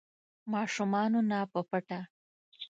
[0.53, 1.99] ماشومانو نه په پټه